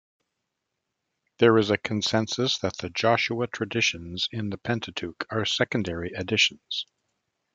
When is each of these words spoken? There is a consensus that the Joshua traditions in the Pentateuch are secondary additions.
There 1.37 1.59
is 1.59 1.69
a 1.69 1.77
consensus 1.77 2.57
that 2.57 2.75
the 2.77 2.89
Joshua 2.89 3.45
traditions 3.45 4.27
in 4.31 4.49
the 4.49 4.57
Pentateuch 4.57 5.27
are 5.29 5.45
secondary 5.45 6.11
additions. 6.13 6.87